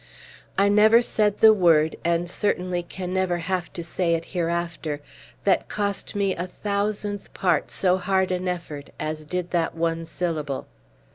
I 0.57 0.67
never 0.67 1.03
said 1.03 1.37
the 1.41 1.53
word 1.53 1.95
and 2.03 2.27
certainly 2.27 2.81
can 2.81 3.13
never 3.13 3.37
have 3.37 3.67
it 3.67 3.75
to 3.75 3.83
say 3.83 4.19
hereafter 4.25 4.99
that 5.43 5.69
cost 5.69 6.15
me 6.15 6.35
a 6.35 6.47
thousandth 6.47 7.31
part 7.35 7.69
so 7.69 7.97
hard 7.97 8.31
an 8.31 8.47
effort 8.47 8.89
as 8.99 9.25
did 9.25 9.51
that 9.51 9.75
one 9.75 10.07
syllable. 10.07 10.65